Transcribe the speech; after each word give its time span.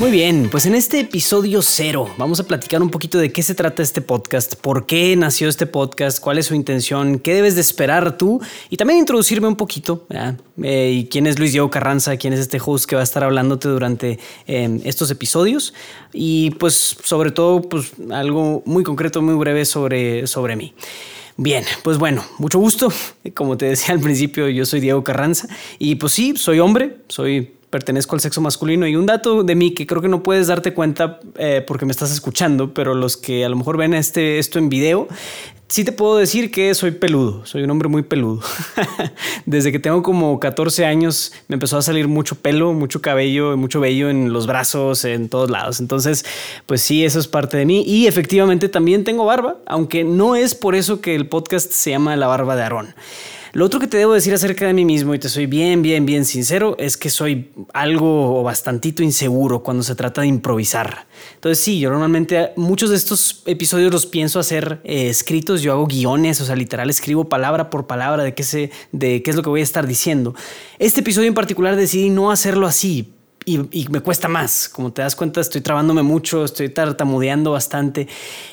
Muy 0.00 0.12
bien, 0.12 0.48
pues 0.48 0.64
en 0.64 0.76
este 0.76 1.00
episodio 1.00 1.60
cero 1.60 2.08
vamos 2.18 2.38
a 2.38 2.44
platicar 2.44 2.80
un 2.82 2.88
poquito 2.88 3.18
de 3.18 3.32
qué 3.32 3.42
se 3.42 3.56
trata 3.56 3.82
este 3.82 4.00
podcast, 4.00 4.54
por 4.54 4.86
qué 4.86 5.16
nació 5.16 5.48
este 5.48 5.66
podcast, 5.66 6.20
cuál 6.20 6.38
es 6.38 6.46
su 6.46 6.54
intención, 6.54 7.18
qué 7.18 7.34
debes 7.34 7.56
de 7.56 7.62
esperar 7.62 8.16
tú 8.16 8.40
y 8.70 8.76
también 8.76 9.00
introducirme 9.00 9.48
un 9.48 9.56
poquito 9.56 10.06
eh, 10.62 10.92
y 10.94 11.06
quién 11.06 11.26
es 11.26 11.40
Luis 11.40 11.50
Diego 11.50 11.68
Carranza, 11.68 12.16
quién 12.16 12.32
es 12.32 12.38
este 12.38 12.60
host 12.64 12.88
que 12.88 12.94
va 12.94 13.00
a 13.00 13.04
estar 13.04 13.24
hablándote 13.24 13.66
durante 13.66 14.20
em, 14.46 14.80
estos 14.84 15.10
episodios 15.10 15.74
y 16.12 16.50
pues 16.52 16.96
sobre 17.02 17.32
todo 17.32 17.62
pues 17.62 17.90
algo 18.12 18.62
muy 18.66 18.84
concreto, 18.84 19.20
muy 19.20 19.34
breve 19.34 19.64
sobre, 19.64 20.28
sobre 20.28 20.54
mí. 20.54 20.74
Bien, 21.36 21.64
pues 21.82 21.98
bueno, 21.98 22.24
mucho 22.38 22.60
gusto. 22.60 22.92
Como 23.34 23.56
te 23.56 23.66
decía 23.66 23.94
al 23.94 24.00
principio, 24.00 24.48
yo 24.48 24.64
soy 24.64 24.78
Diego 24.78 25.02
Carranza 25.02 25.48
y 25.80 25.96
pues 25.96 26.12
sí, 26.12 26.34
soy 26.36 26.60
hombre, 26.60 26.98
soy 27.08 27.57
pertenezco 27.70 28.14
al 28.14 28.20
sexo 28.20 28.40
masculino. 28.40 28.86
Y 28.86 28.96
un 28.96 29.06
dato 29.06 29.44
de 29.44 29.54
mí 29.54 29.74
que 29.74 29.86
creo 29.86 30.02
que 30.02 30.08
no 30.08 30.22
puedes 30.22 30.46
darte 30.46 30.74
cuenta 30.74 31.20
eh, 31.36 31.64
porque 31.66 31.84
me 31.84 31.92
estás 31.92 32.10
escuchando, 32.12 32.74
pero 32.74 32.94
los 32.94 33.16
que 33.16 33.44
a 33.44 33.48
lo 33.48 33.56
mejor 33.56 33.76
ven 33.76 33.94
este, 33.94 34.38
esto 34.38 34.58
en 34.58 34.68
video, 34.68 35.08
sí 35.68 35.84
te 35.84 35.92
puedo 35.92 36.16
decir 36.16 36.50
que 36.50 36.74
soy 36.74 36.92
peludo, 36.92 37.44
soy 37.44 37.62
un 37.62 37.70
hombre 37.70 37.88
muy 37.88 38.02
peludo. 38.02 38.40
Desde 39.46 39.70
que 39.70 39.78
tengo 39.78 40.02
como 40.02 40.40
14 40.40 40.86
años 40.86 41.32
me 41.48 41.54
empezó 41.54 41.76
a 41.76 41.82
salir 41.82 42.08
mucho 42.08 42.36
pelo, 42.36 42.72
mucho 42.72 43.00
cabello, 43.00 43.56
mucho 43.56 43.80
vello 43.80 44.08
en 44.08 44.32
los 44.32 44.46
brazos, 44.46 45.04
en 45.04 45.28
todos 45.28 45.50
lados. 45.50 45.80
Entonces, 45.80 46.24
pues 46.66 46.80
sí, 46.80 47.04
eso 47.04 47.18
es 47.18 47.28
parte 47.28 47.56
de 47.56 47.66
mí. 47.66 47.84
Y 47.86 48.06
efectivamente 48.06 48.68
también 48.68 49.04
tengo 49.04 49.24
barba, 49.26 49.56
aunque 49.66 50.04
no 50.04 50.36
es 50.36 50.54
por 50.54 50.74
eso 50.74 51.00
que 51.00 51.14
el 51.14 51.28
podcast 51.28 51.70
se 51.70 51.90
llama 51.90 52.16
La 52.16 52.26
Barba 52.26 52.56
de 52.56 52.62
Aarón. 52.62 52.94
Lo 53.58 53.64
otro 53.64 53.80
que 53.80 53.88
te 53.88 53.96
debo 53.96 54.12
decir 54.12 54.32
acerca 54.32 54.68
de 54.68 54.72
mí 54.72 54.84
mismo, 54.84 55.14
y 55.14 55.18
te 55.18 55.28
soy 55.28 55.46
bien, 55.46 55.82
bien, 55.82 56.06
bien 56.06 56.24
sincero, 56.24 56.76
es 56.78 56.96
que 56.96 57.10
soy 57.10 57.50
algo 57.74 58.44
bastantito 58.44 59.02
inseguro 59.02 59.64
cuando 59.64 59.82
se 59.82 59.96
trata 59.96 60.20
de 60.20 60.28
improvisar. 60.28 61.08
Entonces 61.34 61.64
sí, 61.64 61.80
yo 61.80 61.90
normalmente 61.90 62.52
muchos 62.54 62.90
de 62.90 62.94
estos 62.94 63.42
episodios 63.46 63.90
los 63.90 64.06
pienso 64.06 64.38
hacer 64.38 64.80
eh, 64.84 65.08
escritos, 65.08 65.60
yo 65.60 65.72
hago 65.72 65.88
guiones, 65.88 66.40
o 66.40 66.44
sea, 66.44 66.54
literal 66.54 66.88
escribo 66.88 67.28
palabra 67.28 67.68
por 67.68 67.88
palabra 67.88 68.22
de 68.22 68.32
qué, 68.32 68.70
de 68.92 69.24
qué 69.24 69.30
es 69.30 69.34
lo 69.34 69.42
que 69.42 69.50
voy 69.50 69.58
a 69.58 69.64
estar 69.64 69.88
diciendo. 69.88 70.36
Este 70.78 71.00
episodio 71.00 71.26
en 71.26 71.34
particular 71.34 71.74
decidí 71.74 72.10
no 72.10 72.30
hacerlo 72.30 72.64
así 72.64 73.12
y, 73.48 73.88
me 73.88 74.00
cuesta 74.00 74.28
más. 74.28 74.68
Como 74.68 74.92
te 74.92 75.02
das 75.02 75.16
cuenta, 75.16 75.40
estoy 75.40 75.60
trabándome 75.60 76.02
mucho, 76.02 76.44
estoy 76.44 76.68
tartamudeando 76.68 77.52
bastante, 77.52 78.06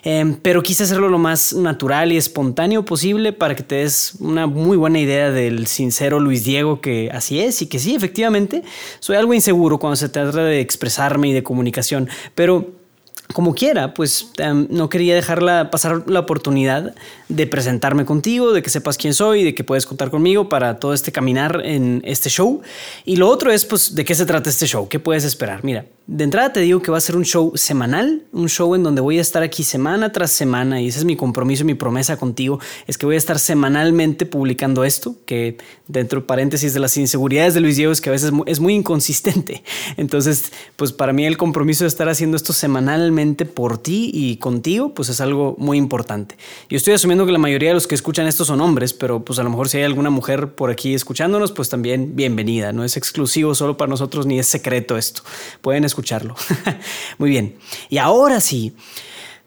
em, 0.04 0.36
pero 0.42 0.64
quise 0.64 0.84
hacerlo 0.84 1.10
lo 1.10 1.18
más 1.18 1.54
natural 1.54 2.12
y 2.12 2.18
espontáneo 2.18 2.86
posible 2.86 3.34
para 3.34 3.56
que 3.56 3.64
te 3.64 3.76
des 3.76 4.16
una 4.20 4.48
muy 4.48 4.78
buena 4.78 5.00
idea 5.00 5.32
del 5.32 5.68
sincero 5.68 6.20
Luis 6.20 6.44
Diego 6.44 6.82
que 6.82 7.10
así 7.12 7.40
es 7.40 7.62
y 7.62 7.68
que 7.68 7.80
sí, 7.80 7.96
efectivamente, 7.96 8.64
soy 9.00 9.18
algo 9.18 9.34
inseguro 9.34 9.78
cuando 9.78 9.96
se 9.96 10.10
trata 10.10 10.44
de 10.44 10.62
expresarme 10.62 11.30
y 11.30 11.34
de 11.34 11.44
comunicación, 11.44 12.10
pero 12.34 12.85
como 13.34 13.56
quiera, 13.56 13.94
pues 13.94 14.30
em, 14.38 14.68
no 14.70 14.90
quería 14.90 15.16
dejarla 15.16 15.72
pasar 15.72 16.04
la 16.10 16.20
oportunidad 16.22 16.94
de 17.28 17.48
presentarme 17.48 18.06
contigo, 18.06 18.54
de 18.54 18.62
que 18.62 18.70
sepas 18.70 18.98
quién 18.98 19.14
soy, 19.14 19.44
de 19.44 19.56
que 19.56 19.64
puedes 19.64 19.86
contar 19.86 20.12
conmigo 20.12 20.48
para 20.48 20.80
todo 20.80 20.94
este 20.94 21.12
caminar 21.12 21.62
en 21.66 22.02
este 22.06 22.30
show. 22.30 22.62
Y 23.04 23.16
lo 23.16 23.28
otro 23.28 23.52
es, 23.52 23.66
pues, 23.66 23.96
de 23.96 24.06
qué 24.06 24.14
se 24.14 24.26
trata 24.26 24.50
este 24.50 24.68
show, 24.68 24.88
qué 24.88 25.00
puedes 25.00 25.24
esperar. 25.24 25.64
Mira, 25.64 25.86
de 26.08 26.24
entrada 26.24 26.54
te 26.54 26.60
digo 26.60 26.82
que 26.84 26.92
va 26.92 26.98
a 26.98 27.02
ser 27.02 27.16
un 27.16 27.26
show 27.26 27.52
semanal, 27.56 28.24
un 28.32 28.48
show 28.48 28.76
en 28.76 28.84
donde 28.84 29.02
voy 29.02 29.18
a 29.18 29.22
estar 29.22 29.42
aquí 29.42 29.64
semana 29.64 30.12
tras 30.12 30.32
semana 30.32 30.80
y 30.80 30.90
ese 30.90 31.00
es 31.00 31.06
mi 31.06 31.16
compromiso, 31.16 31.66
mi 31.66 31.74
promesa 31.74 32.18
contigo, 32.18 32.60
es 32.86 32.98
que 32.98 33.08
voy 33.08 33.16
a 33.16 33.18
estar 33.18 33.40
semanalmente 33.40 34.28
publicando 34.28 34.84
esto, 34.84 35.16
que 35.26 35.58
dentro 35.88 36.22
de 36.22 36.28
paréntesis 36.28 36.76
de 36.76 36.80
las 36.80 36.96
inseguridades 36.98 37.56
de 37.56 37.62
Luis 37.62 37.76
Diego 37.76 37.92
es 37.92 38.02
que 38.02 38.10
a 38.10 38.12
veces 38.12 38.32
es 38.46 38.60
muy 38.60 38.76
inconsistente. 38.76 39.64
Entonces, 39.98 40.52
pues 40.76 40.92
para 40.92 41.12
mí 41.12 41.26
el 41.26 41.38
compromiso 41.38 41.86
de 41.86 41.88
estar 41.88 42.08
haciendo 42.08 42.38
esto 42.38 42.54
semanalmente 42.54 43.15
por 43.46 43.78
ti 43.78 44.12
y 44.14 44.38
contigo, 44.38 44.94
pues 44.94 45.10
es 45.10 45.22
algo 45.22 45.56
muy 45.58 45.78
importante. 45.78 46.36
Yo 46.70 46.78
estoy 46.78 46.94
asumiendo 46.94 47.26
que 47.26 47.32
la 47.32 47.38
mayoría 47.38 47.70
de 47.70 47.76
los 47.76 47.88
que 47.88 47.96
escuchan 47.96 48.28
esto 48.28 48.44
son 48.44 48.60
hombres, 48.62 48.94
pero 48.94 49.24
pues 49.24 49.40
a 49.40 49.44
lo 49.44 49.50
mejor 49.50 49.70
si 49.70 49.78
hay 49.78 49.84
alguna 49.84 50.10
mujer 50.10 50.54
por 50.54 50.70
aquí 50.70 50.94
escuchándonos, 50.94 51.52
pues 51.52 51.70
también 51.70 52.16
bienvenida. 52.16 52.74
No 52.74 52.84
es 52.84 52.98
exclusivo 52.98 53.56
solo 53.56 53.78
para 53.78 53.90
nosotros 53.90 54.26
ni 54.26 54.38
es 54.38 54.48
secreto 54.48 54.98
esto. 54.98 55.22
Pueden 55.62 55.86
escucharlo. 55.86 56.36
Muy 57.18 57.30
bien. 57.30 57.56
Y 57.90 57.98
ahora 58.00 58.42
sí, 58.42 58.74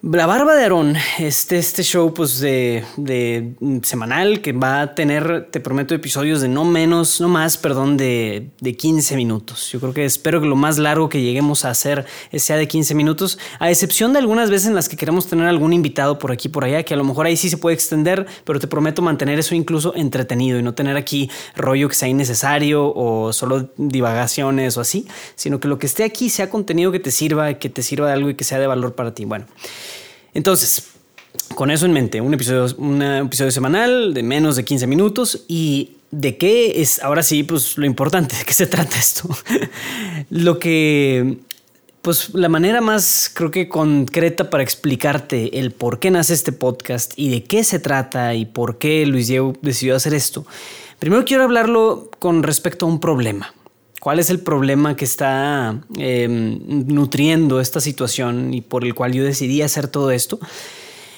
la 0.00 0.26
Barba 0.26 0.54
de 0.54 0.62
Aarón, 0.62 0.94
este, 1.18 1.58
este 1.58 1.82
show 1.82 2.14
pues 2.14 2.38
de, 2.38 2.84
de, 2.96 3.54
semanal 3.82 4.40
que 4.40 4.52
va 4.52 4.80
a 4.80 4.94
tener, 4.94 5.48
te 5.50 5.58
prometo, 5.58 5.92
episodios 5.92 6.40
de 6.40 6.46
no 6.46 6.64
menos, 6.64 7.20
no 7.20 7.28
más, 7.28 7.56
perdón, 7.56 7.96
de, 7.96 8.48
de 8.60 8.76
15 8.76 9.16
minutos. 9.16 9.72
Yo 9.72 9.80
creo 9.80 9.92
que 9.92 10.04
espero 10.04 10.40
que 10.40 10.46
lo 10.46 10.54
más 10.54 10.78
largo 10.78 11.08
que 11.08 11.20
lleguemos 11.20 11.64
a 11.64 11.70
hacer 11.70 12.06
sea 12.32 12.56
de 12.56 12.68
15 12.68 12.94
minutos, 12.94 13.40
a 13.58 13.70
excepción 13.70 14.12
de 14.12 14.20
algunas 14.20 14.50
veces 14.50 14.68
en 14.68 14.76
las 14.76 14.88
que 14.88 14.96
queremos 14.96 15.26
tener 15.26 15.46
algún 15.46 15.72
invitado 15.72 16.20
por 16.20 16.30
aquí 16.30 16.48
por 16.48 16.64
allá, 16.64 16.84
que 16.84 16.94
a 16.94 16.96
lo 16.96 17.02
mejor 17.02 17.26
ahí 17.26 17.36
sí 17.36 17.50
se 17.50 17.56
puede 17.56 17.74
extender, 17.74 18.24
pero 18.44 18.60
te 18.60 18.68
prometo 18.68 19.02
mantener 19.02 19.40
eso 19.40 19.56
incluso 19.56 19.96
entretenido 19.96 20.60
y 20.60 20.62
no 20.62 20.74
tener 20.74 20.96
aquí 20.96 21.28
rollo 21.56 21.88
que 21.88 21.96
sea 21.96 22.06
innecesario 22.06 22.92
o 22.94 23.32
solo 23.32 23.70
divagaciones 23.76 24.76
o 24.76 24.80
así, 24.80 25.08
sino 25.34 25.58
que 25.58 25.66
lo 25.66 25.80
que 25.80 25.86
esté 25.86 26.04
aquí 26.04 26.30
sea 26.30 26.48
contenido 26.48 26.92
que 26.92 27.00
te 27.00 27.10
sirva, 27.10 27.54
que 27.54 27.68
te 27.68 27.82
sirva 27.82 28.06
de 28.06 28.12
algo 28.12 28.30
y 28.30 28.36
que 28.36 28.44
sea 28.44 28.60
de 28.60 28.68
valor 28.68 28.94
para 28.94 29.12
ti. 29.12 29.24
Bueno. 29.24 29.46
Entonces, 30.34 30.88
con 31.54 31.70
eso 31.70 31.86
en 31.86 31.92
mente, 31.92 32.20
un 32.20 32.34
episodio, 32.34 32.74
un 32.78 33.02
episodio 33.02 33.50
semanal 33.50 34.14
de 34.14 34.22
menos 34.22 34.56
de 34.56 34.64
15 34.64 34.86
minutos 34.86 35.44
y 35.48 35.92
de 36.10 36.38
qué 36.38 36.80
es, 36.80 37.02
ahora 37.02 37.22
sí, 37.22 37.42
pues 37.42 37.76
lo 37.76 37.86
importante, 37.86 38.36
de 38.36 38.44
qué 38.44 38.52
se 38.52 38.66
trata 38.66 38.98
esto. 38.98 39.28
lo 40.30 40.58
que, 40.58 41.38
pues 42.02 42.34
la 42.34 42.48
manera 42.48 42.80
más, 42.80 43.30
creo 43.32 43.50
que 43.50 43.68
concreta 43.68 44.50
para 44.50 44.62
explicarte 44.62 45.58
el 45.58 45.72
por 45.72 45.98
qué 45.98 46.10
nace 46.10 46.34
este 46.34 46.52
podcast 46.52 47.12
y 47.16 47.28
de 47.30 47.44
qué 47.44 47.64
se 47.64 47.78
trata 47.78 48.34
y 48.34 48.46
por 48.46 48.78
qué 48.78 49.04
Luis 49.06 49.28
Diego 49.28 49.54
decidió 49.62 49.96
hacer 49.96 50.14
esto. 50.14 50.46
Primero 50.98 51.24
quiero 51.24 51.44
hablarlo 51.44 52.10
con 52.18 52.42
respecto 52.42 52.86
a 52.86 52.88
un 52.88 53.00
problema. 53.00 53.54
¿Cuál 54.00 54.20
es 54.20 54.30
el 54.30 54.38
problema 54.40 54.94
que 54.96 55.04
está 55.04 55.80
em, 55.96 56.86
nutriendo 56.86 57.60
esta 57.60 57.80
situación 57.80 58.54
y 58.54 58.60
por 58.60 58.84
el 58.84 58.94
cual 58.94 59.12
yo 59.12 59.24
decidí 59.24 59.62
hacer 59.62 59.88
todo 59.88 60.10
esto? 60.10 60.38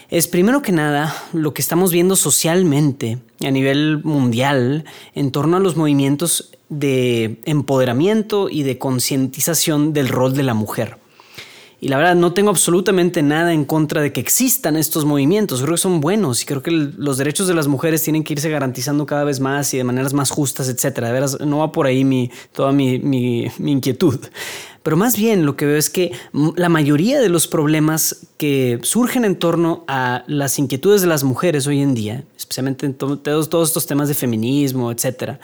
Es 0.09 0.27
primero 0.27 0.63
que 0.63 0.73
nada 0.73 1.15
lo 1.33 1.55
que 1.55 1.63
estamos 1.63 1.93
viendo 1.93 2.17
socialmente 2.17 3.19
a 3.41 3.51
nivel 3.51 4.03
mundial 4.03 4.85
en 5.15 5.31
torno 5.31 5.57
a 5.57 5.61
los 5.61 5.77
movimientos 5.77 6.51
de 6.69 7.41
empoderamiento 7.45 8.49
y 8.49 8.63
de 8.63 8.79
concientización 8.79 9.93
del 9.93 10.09
rol 10.09 10.35
de 10.35 10.43
la 10.43 10.55
mujer. 10.55 10.97
Y 11.83 11.89
la 11.89 11.97
verdad, 11.97 12.15
no 12.15 12.35
tengo 12.35 12.51
absolutamente 12.51 13.23
nada 13.23 13.55
en 13.55 13.65
contra 13.65 14.03
de 14.03 14.13
que 14.13 14.21
existan 14.21 14.77
estos 14.77 15.07
movimientos. 15.07 15.63
Creo 15.63 15.75
que 15.75 15.81
son 15.81 16.03
buenos 16.03 16.43
y 16.43 16.45
creo 16.45 16.63
que 16.63 16.71
los 16.71 17.17
derechos 17.17 17.49
de 17.49 17.55
las 17.55 17.69
mujeres 17.69 18.03
tienen 18.03 18.23
que 18.23 18.35
irse 18.35 18.51
garantizando 18.51 19.07
cada 19.07 19.25
vez 19.25 19.41
más 19.41 19.73
y 19.73 19.79
de 19.79 19.85
maneras 19.85 20.13
más 20.13 20.31
justas, 20.31 20.69
etc. 20.69 20.97
De 21.01 21.13
veras, 21.13 21.41
no 21.41 21.59
va 21.59 21.73
por 21.73 21.87
ahí 21.87 22.05
mi, 22.05 22.31
toda 22.53 22.71
mi, 22.73 23.51
inquietud. 23.59 24.21
Pero 24.83 24.99
más 24.99 25.17
bien 25.17 25.47
lo 25.47 25.57
que 25.57 25.65
veo 25.65 25.79
es 25.79 25.89
que 25.89 26.13
la 26.55 26.69
mayoría 26.69 27.19
de 27.19 27.31
los 27.31 27.49
problemas 27.49 28.27
que 28.37 28.79
surgen 28.83 29.25
en 29.25 29.37
torno 29.37 29.85
a 29.89 30.25
las 30.27 30.59
inquietudes 30.59 31.01
de 31.01 31.07
las 31.07 31.25
mujeres 31.25 31.67
hoy 31.67 31.81
en 31.81 31.95
día, 31.95 32.25
especialmente 32.37 32.85
en 32.85 32.95
todos, 32.95 33.69
estos 33.69 33.87
temas 33.87 34.09
de 34.09 34.15
feminismo, 34.15 34.93
etc., 34.93 35.39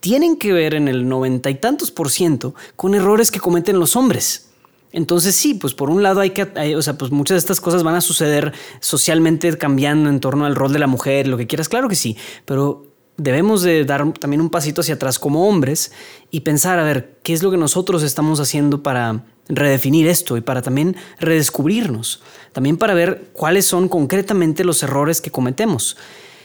tienen 0.00 0.36
que 0.36 0.52
ver 0.52 0.74
en 0.74 0.88
el 0.88 1.08
noventa 1.08 1.50
y 1.50 1.54
tantos 1.54 1.90
por 1.90 2.10
ciento 2.10 2.54
con 2.76 2.94
errores 2.94 3.30
que 3.30 3.40
cometen 3.40 3.78
los 3.78 3.96
hombres. 3.96 4.50
Entonces 4.94 5.34
sí, 5.34 5.54
pues 5.54 5.74
por 5.74 5.90
un 5.90 6.04
lado 6.04 6.20
hay 6.20 6.30
que, 6.30 6.44
o 6.76 6.80
sea, 6.80 6.96
pues 6.96 7.10
muchas 7.10 7.34
de 7.34 7.38
estas 7.40 7.60
cosas 7.60 7.82
van 7.82 7.96
a 7.96 8.00
suceder 8.00 8.52
socialmente 8.78 9.58
cambiando 9.58 10.08
en 10.08 10.20
torno 10.20 10.46
al 10.46 10.54
rol 10.54 10.72
de 10.72 10.78
la 10.78 10.86
mujer, 10.86 11.26
lo 11.26 11.36
que 11.36 11.48
quieras, 11.48 11.68
claro 11.68 11.88
que 11.88 11.96
sí, 11.96 12.16
pero 12.44 12.86
debemos 13.16 13.62
de 13.62 13.84
dar 13.84 14.12
también 14.12 14.40
un 14.40 14.50
pasito 14.50 14.82
hacia 14.82 14.94
atrás 14.94 15.18
como 15.18 15.48
hombres 15.48 15.90
y 16.30 16.40
pensar, 16.40 16.78
a 16.78 16.84
ver, 16.84 17.18
¿qué 17.24 17.32
es 17.32 17.42
lo 17.42 17.50
que 17.50 17.56
nosotros 17.56 18.04
estamos 18.04 18.38
haciendo 18.38 18.84
para 18.84 19.24
redefinir 19.48 20.06
esto 20.06 20.36
y 20.36 20.42
para 20.42 20.62
también 20.62 20.94
redescubrirnos? 21.18 22.22
También 22.52 22.76
para 22.76 22.94
ver 22.94 23.30
cuáles 23.32 23.66
son 23.66 23.88
concretamente 23.88 24.62
los 24.62 24.80
errores 24.84 25.20
que 25.20 25.32
cometemos. 25.32 25.96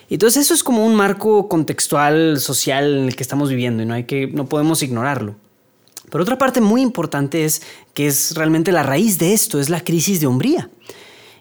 Entonces 0.09 0.45
eso 0.45 0.55
es 0.55 0.63
como 0.63 0.87
un 0.87 0.95
marco 0.95 1.47
contextual 1.49 2.39
social 2.39 2.97
en 2.97 3.05
el 3.05 3.15
que 3.15 3.21
estamos 3.21 3.49
viviendo 3.49 3.83
y 3.83 3.85
no 3.85 3.93
hay 3.93 4.05
que 4.05 4.25
no 4.25 4.47
podemos 4.47 4.81
ignorarlo. 4.81 5.35
Pero 6.09 6.23
otra 6.23 6.37
parte 6.37 6.61
muy 6.61 6.81
importante 6.81 7.45
es 7.45 7.61
que 7.93 8.07
es 8.07 8.35
realmente 8.35 8.71
la 8.71 8.83
raíz 8.83 9.19
de 9.19 9.33
esto, 9.33 9.59
es 9.59 9.69
la 9.69 9.83
crisis 9.83 10.19
de 10.19 10.27
hombría. 10.27 10.69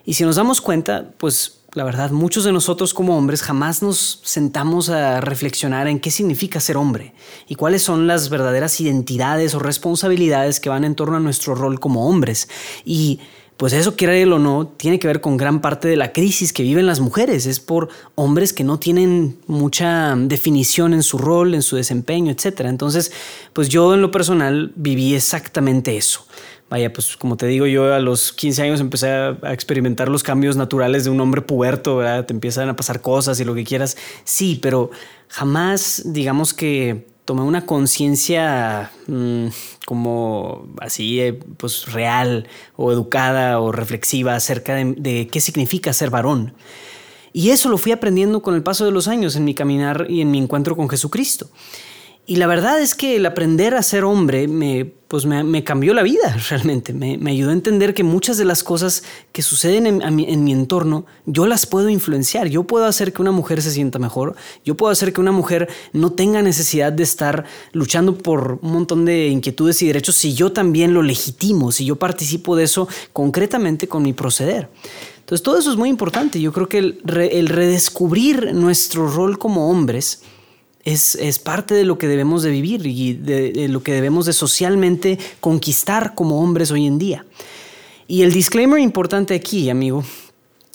Y 0.05 0.13
si 0.13 0.23
nos 0.23 0.37
damos 0.37 0.61
cuenta, 0.61 1.11
pues 1.17 1.59
la 1.73 1.83
verdad, 1.83 2.09
muchos 2.09 2.45
de 2.45 2.51
nosotros 2.51 2.95
como 2.95 3.15
hombres 3.15 3.43
jamás 3.43 3.83
nos 3.83 4.21
sentamos 4.23 4.89
a 4.89 5.21
reflexionar 5.21 5.87
en 5.87 5.99
qué 5.99 6.09
significa 6.09 6.59
ser 6.59 6.77
hombre 6.77 7.13
y 7.47 7.55
cuáles 7.55 7.83
son 7.83 8.07
las 8.07 8.29
verdaderas 8.29 8.79
identidades 8.81 9.53
o 9.53 9.59
responsabilidades 9.59 10.59
que 10.59 10.69
van 10.69 10.83
en 10.83 10.95
torno 10.95 11.17
a 11.17 11.19
nuestro 11.19 11.53
rol 11.53 11.79
como 11.79 12.09
hombres. 12.09 12.49
Y 12.85 13.19
pues 13.59 13.73
eso, 13.73 13.97
quiera 13.97 14.13
o 14.33 14.39
no, 14.39 14.67
tiene 14.67 14.99
que 14.99 15.07
ver 15.07 15.19
con 15.19 15.35
gran 15.35 15.59
parte 15.59 15.89
de 15.89 15.97
la 15.97 16.13
crisis 16.13 16.53
que 16.53 16.63
viven 16.63 16.85
las 16.85 17.01
mujeres. 17.01 17.45
Es 17.45 17.59
por 17.59 17.89
hombres 18.15 18.53
que 18.53 18.63
no 18.63 18.79
tienen 18.79 19.37
mucha 19.47 20.15
definición 20.15 20.93
en 20.93 21.03
su 21.03 21.17
rol, 21.17 21.53
en 21.53 21.61
su 21.61 21.75
desempeño, 21.75 22.31
etc. 22.31 22.61
Entonces, 22.61 23.11
pues 23.51 23.67
yo 23.67 23.93
en 23.93 24.01
lo 24.01 24.11
personal 24.11 24.71
viví 24.77 25.13
exactamente 25.13 25.97
eso. 25.97 26.25
Vaya, 26.69 26.93
pues 26.93 27.17
como 27.17 27.35
te 27.35 27.47
digo, 27.47 27.65
yo 27.65 27.93
a 27.93 27.99
los 27.99 28.31
15 28.31 28.61
años 28.61 28.79
empecé 28.79 29.09
a, 29.09 29.37
experimentar 29.51 30.07
los 30.07 30.23
cambios 30.23 30.55
naturales 30.55 31.03
de 31.03 31.09
un 31.09 31.19
hombre 31.19 31.41
puberto, 31.41 31.97
¿verdad? 31.97 32.25
Te 32.25 32.33
empiezan 32.33 32.69
a 32.69 32.77
pasar 32.77 33.01
cosas 33.01 33.41
y 33.41 33.43
lo 33.43 33.55
que 33.55 33.65
quieras. 33.65 33.97
Sí, 34.23 34.57
pero 34.61 34.89
jamás, 35.27 36.03
digamos 36.05 36.53
que 36.53 37.07
tomé 37.29 37.43
una 37.43 37.67
conciencia 37.67 38.89
mm, 39.05 39.49
como 39.85 40.65
así, 40.81 41.21
eh, 41.21 41.33
pues 41.57 41.85
real 41.93 42.47
o 42.75 42.91
educada 42.91 43.59
o 43.59 43.71
reflexiva 43.71 44.33
acerca 44.33 44.73
de, 44.73 45.27
qué 45.31 45.39
significa 45.39 45.93
ser 45.93 46.09
varón. 46.09 46.55
Y 47.31 47.51
eso 47.51 47.69
lo 47.69 47.77
fui 47.77 47.91
aprendiendo 47.91 48.41
con 48.41 48.55
el 48.55 48.63
paso 48.63 48.83
de 48.83 48.89
los 48.89 49.07
años 49.07 49.35
en 49.35 49.45
mi 49.45 49.53
caminar 49.53 50.07
y 50.09 50.21
en 50.21 50.31
mi 50.31 50.39
encuentro 50.39 50.75
con 50.75 50.89
Jesucristo. 50.89 51.51
Y 52.29 52.35
la 52.35 52.45
verdad 52.45 52.79
es 52.79 52.93
que 52.93 53.15
el 53.15 53.25
aprender 53.25 53.73
a 53.73 53.81
ser 53.81 54.03
hombre 54.03 54.47
me, 54.47 54.85
pues 54.85 55.25
me, 55.25 55.63
cambió 55.63 55.95
la 55.95 56.03
vida 56.03 56.37
realmente. 56.51 56.93
Me, 56.93 57.17
ayudó 57.31 57.49
a 57.49 57.53
entender 57.53 57.95
que 57.95 58.03
muchas 58.03 58.37
de 58.37 58.45
las 58.45 58.63
cosas 58.63 59.01
que 59.31 59.41
suceden 59.41 59.87
en, 59.87 60.15
mi, 60.15 60.25
en, 60.31 60.43
mi, 60.43 60.51
entorno, 60.51 61.07
yo 61.25 61.47
las 61.47 61.65
puedo 61.65 61.89
influenciar. 61.89 62.45
Yo 62.45 62.65
puedo 62.65 62.85
hacer 62.85 63.13
que 63.13 63.23
una 63.23 63.31
mujer 63.31 63.63
se 63.63 63.71
sienta 63.71 63.97
mejor. 63.97 64.35
Yo 64.63 64.77
puedo 64.77 64.91
hacer 64.91 65.11
que 65.11 65.21
una 65.21 65.31
mujer 65.31 65.69
no 65.91 66.11
tenga 66.11 66.43
necesidad 66.43 66.93
de 66.93 67.01
estar 67.01 67.45
luchando 67.71 68.15
por 68.15 68.59
un 68.61 68.73
montón 68.73 69.05
de 69.05 69.29
inquietudes 69.29 69.81
y 69.81 69.87
derechos 69.87 70.13
si 70.13 70.35
yo 70.35 70.51
también 70.51 70.93
lo 70.93 71.01
legitimo, 71.01 71.71
si 71.71 71.83
yo 71.83 71.95
participo 71.95 72.55
de 72.55 72.65
eso 72.65 72.87
concretamente 73.11 73.87
con 73.87 74.03
mi 74.03 74.13
proceder. 74.13 74.69
Entonces 75.17 75.41
todo 75.41 75.57
eso 75.57 75.71
es 75.71 75.77
muy 75.77 75.89
importante. 75.89 76.39
Yo 76.39 76.53
creo 76.53 76.69
que 76.69 76.77
el 76.77 77.47
redescubrir 77.47 78.53
nuestro 78.53 79.09
rol 79.09 79.39
como 79.39 79.71
hombres, 79.71 80.21
es, 80.83 81.39
parte 81.39 81.73
de 81.73 81.83
lo 81.83 81.97
que 81.97 82.07
debemos 82.07 82.43
de 82.43 82.51
vivir 82.51 82.85
y 82.85 83.13
de, 83.13 83.67
lo 83.67 83.83
que 83.83 83.93
debemos 83.93 84.25
de 84.25 84.33
socialmente 84.33 85.19
conquistar 85.39 86.15
como 86.15 86.41
hombres 86.41 86.71
hoy 86.71 86.85
en 86.87 86.97
día. 86.97 87.25
Y 88.07 88.23
el 88.23 88.33
disclaimer 88.33 88.79
importante 88.79 89.35
aquí, 89.35 89.69
amigo, 89.69 90.03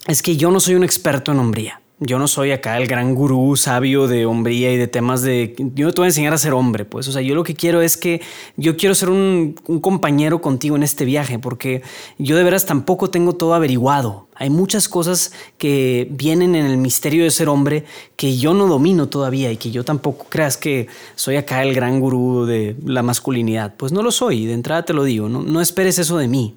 es 0.06 0.22
que 0.22 0.36
yo 0.36 0.50
no 0.50 0.60
soy 0.60 0.74
un 0.74 0.84
experto 0.84 1.32
en 1.32 1.38
hombría. 1.38 1.80
Yo 2.00 2.18
no 2.18 2.26
soy 2.26 2.50
acá 2.50 2.76
el 2.76 2.88
gran 2.88 3.14
gurú 3.14 3.54
sabio 3.54 4.08
de 4.08 4.26
hombría 4.26 4.72
y 4.72 4.76
de 4.76 4.88
temas 4.88 5.22
de... 5.22 5.54
Yo 5.76 5.86
no 5.86 5.92
te 5.92 6.00
voy 6.00 6.06
a 6.06 6.08
enseñar 6.08 6.34
a 6.34 6.38
ser 6.38 6.52
hombre, 6.52 6.84
pues. 6.84 7.06
O 7.06 7.12
sea, 7.12 7.22
yo 7.22 7.36
lo 7.36 7.44
que 7.44 7.54
quiero 7.54 7.82
es 7.82 7.96
que 7.96 8.20
yo 8.56 8.76
quiero 8.76 8.96
ser 8.96 9.10
un, 9.10 9.54
compañero 9.80 10.42
contigo 10.42 10.74
en 10.74 10.82
este 10.82 11.04
viaje, 11.04 11.38
porque 11.38 11.82
yo 12.18 12.36
de 12.36 12.42
veras 12.42 12.66
tampoco 12.66 13.10
tengo 13.10 13.34
todo 13.34 13.54
averiguado. 13.54 14.26
Hay 14.34 14.50
muchas 14.50 14.88
cosas 14.88 15.32
que 15.56 16.08
vienen 16.10 16.56
en 16.56 16.66
el 16.66 16.78
misterio 16.78 17.22
de 17.22 17.30
ser 17.30 17.48
hombre 17.48 17.84
que 18.16 18.36
yo 18.36 18.54
no 18.54 18.66
domino 18.66 19.08
todavía 19.08 19.52
y 19.52 19.56
que 19.56 19.70
yo 19.70 19.84
tampoco 19.84 20.26
creas 20.28 20.56
que 20.56 20.88
soy 21.14 21.36
acá 21.36 21.62
el 21.62 21.74
gran 21.74 22.00
gurú 22.00 22.44
de 22.44 22.74
la 22.84 23.04
masculinidad. 23.04 23.76
Pues 23.76 23.92
no 23.92 24.02
lo 24.02 24.10
soy, 24.10 24.46
de 24.46 24.54
entrada 24.54 24.84
te 24.84 24.94
lo 24.94 25.04
digo, 25.04 25.28
no, 25.28 25.42
no 25.42 25.60
esperes 25.60 26.00
eso 26.00 26.18
de 26.18 26.26
mí. 26.26 26.56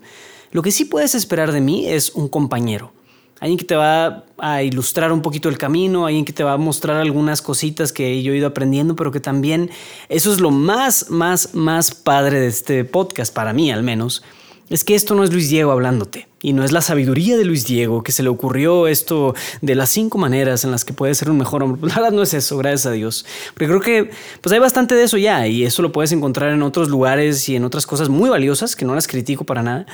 Lo 0.51 0.63
que 0.63 0.71
sí 0.71 0.85
puedes 0.85 1.13
esperar 1.13 1.51
de 1.51 1.61
mí 1.61 1.85
es 1.85 2.15
un 2.15 2.27
compañero 2.27 2.96
alguien 3.39 3.57
que 3.57 3.65
te 3.65 3.75
va 3.75 4.23
a 4.37 4.63
ilustrar 4.63 5.11
un 5.11 5.21
poquito 5.21 5.49
el 5.49 5.57
camino, 5.57 6.05
alguien 6.05 6.25
que 6.25 6.33
te 6.33 6.43
va 6.43 6.53
a 6.53 6.57
mostrar 6.57 6.97
algunas 6.97 7.41
cositas 7.41 7.91
que 7.91 8.21
yo 8.23 8.33
he 8.33 8.37
ido 8.37 8.47
aprendiendo, 8.47 8.95
pero 8.95 9.11
que 9.11 9.19
también 9.19 9.69
eso 10.09 10.31
es 10.31 10.39
lo 10.39 10.51
más, 10.51 11.09
más, 11.09 11.53
más 11.53 11.93
padre 11.93 12.39
de 12.39 12.47
este 12.47 12.83
podcast, 12.85 13.33
para 13.33 13.53
mí 13.53 13.71
al 13.71 13.83
menos, 13.83 14.23
es 14.69 14.83
que 14.83 14.95
esto 14.95 15.15
no 15.15 15.23
es 15.23 15.31
Luis 15.31 15.49
Diego 15.49 15.71
hablándote 15.71 16.27
y 16.41 16.53
no 16.53 16.63
es 16.63 16.71
la 16.71 16.81
sabiduría 16.81 17.37
de 17.37 17.45
Luis 17.45 17.65
Diego 17.65 18.03
que 18.03 18.11
se 18.11 18.21
le 18.21 18.29
ocurrió 18.29 18.87
esto 18.87 19.33
de 19.61 19.75
las 19.75 19.89
cinco 19.89 20.17
maneras 20.17 20.65
en 20.65 20.71
las 20.71 20.83
que 20.83 20.93
puedes 20.93 21.17
ser 21.17 21.29
un 21.29 21.37
mejor 21.37 21.63
hombre. 21.63 21.81
La 21.87 21.95
verdad 21.95 22.11
no 22.11 22.21
es 22.21 22.33
eso, 22.33 22.57
gracias 22.57 22.85
a 22.85 22.91
Dios. 22.91 23.25
Porque 23.53 23.67
creo 23.67 23.79
que 23.79 24.11
pues 24.41 24.51
hay 24.51 24.59
bastante 24.59 24.93
de 24.93 25.03
eso 25.03 25.17
ya 25.17 25.47
y 25.47 25.63
eso 25.63 25.81
lo 25.81 25.91
puedes 25.91 26.11
encontrar 26.11 26.51
en 26.51 26.61
otros 26.63 26.89
lugares 26.89 27.47
y 27.47 27.55
en 27.55 27.63
otras 27.63 27.85
cosas 27.85 28.09
muy 28.09 28.29
valiosas 28.29 28.75
que 28.75 28.85
no 28.85 28.93
las 28.93 29.07
critico 29.07 29.45
para 29.45 29.63
nada. 29.63 29.85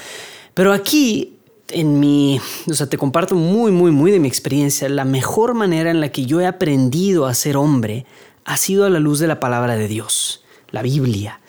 Pero 0.56 0.74
aquí 0.74 1.32
en 1.69 2.00
mi, 2.00 2.39
o 2.69 2.74
sea, 2.74 2.88
te 2.88 2.98
comparto 2.98 3.36
muy, 3.36 3.71
muy, 3.71 3.92
muy 3.92 4.12
de 4.12 4.19
mi 4.19 4.27
experiencia. 4.27 4.88
La 4.89 5.06
mejor 5.06 5.54
manera 5.54 5.92
en 5.92 6.01
la 6.01 6.10
que 6.10 6.25
yo 6.25 6.42
he 6.42 6.45
aprendido 6.45 7.25
a 7.25 7.33
ser 7.33 7.57
hombre 7.57 8.06
ha 8.45 8.57
sido 8.57 8.86
a 8.86 8.89
la 8.89 9.00
luz 9.00 9.19
de 9.19 9.27
la 9.27 9.39
palabra 9.39 9.75
de 9.75 9.88
Dios, 9.88 10.44
la 10.71 10.81
Biblia. 10.81 11.39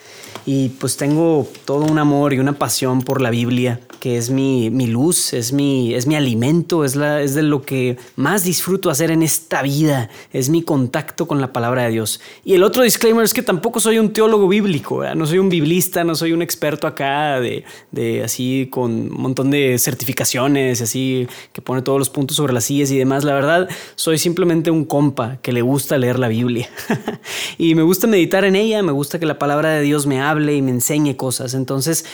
Y 0.46 0.70
pues 0.70 0.96
tengo 0.96 1.48
todo 1.64 1.84
un 1.84 1.98
amor 1.98 2.34
y 2.34 2.38
una 2.38 2.52
pasión 2.52 3.02
por 3.02 3.20
la 3.20 3.30
Biblia 3.30 3.80
que 4.04 4.18
es 4.18 4.28
mi, 4.28 4.68
luz, 4.86 5.32
es 5.32 5.54
mi, 5.54 5.94
es 5.94 6.06
mi 6.06 6.14
alimento, 6.14 6.84
es, 6.84 6.94
la, 6.94 7.22
es 7.22 7.34
de 7.34 7.42
lo 7.42 7.62
que 7.62 7.96
más 8.16 8.44
disfruto 8.44 8.90
hacer 8.90 9.10
en 9.10 9.22
esta 9.22 9.62
vida, 9.62 10.10
es 10.30 10.50
mi 10.50 10.60
contacto 10.60 11.26
con 11.26 11.40
la 11.40 11.54
palabra 11.54 11.84
de 11.84 11.92
Dios. 11.92 12.20
Y 12.44 12.52
el 12.52 12.64
otro 12.64 12.82
disclaimer 12.82 13.24
es 13.24 13.32
que 13.32 13.40
tampoco 13.40 13.80
soy 13.80 13.98
un 13.98 14.12
teólogo 14.12 14.46
bíblico, 14.46 15.02
no 15.14 15.24
soy 15.24 15.38
un 15.38 15.48
biblista, 15.48 16.04
no 16.04 16.14
soy 16.16 16.34
un 16.34 16.42
experto 16.42 16.86
acá 16.86 17.40
de, 17.40 17.64
de 17.92 18.22
así 18.22 18.68
con 18.70 18.90
un 18.90 19.22
montón 19.22 19.50
de 19.50 19.78
certificaciones, 19.78 20.82
así 20.82 21.26
que 21.54 21.62
pone 21.62 21.80
todos 21.80 21.98
los 21.98 22.10
puntos 22.10 22.36
sobre 22.36 22.52
las 22.52 22.64
sillas 22.64 22.90
y 22.90 22.98
demás. 22.98 23.24
La 23.24 23.32
verdad, 23.32 23.70
soy 23.94 24.18
simplemente 24.18 24.70
un 24.70 24.84
compa 24.84 25.38
que 25.40 25.50
le 25.50 25.62
gusta 25.62 25.96
leer 25.96 26.18
la 26.18 26.28
Biblia 26.28 26.68
y 27.56 27.74
me 27.74 27.80
gusta 27.80 28.06
meditar 28.06 28.44
en 28.44 28.54
ella, 28.54 28.82
me 28.82 28.92
gusta 28.92 29.18
que 29.18 29.24
la 29.24 29.38
palabra 29.38 29.70
de 29.70 29.80
Dios 29.80 30.04
me 30.04 30.20
hable 30.20 30.54
y 30.54 30.60
me 30.60 30.72
enseñe 30.72 31.16
cosas. 31.16 31.54
Entonces, 31.54 32.04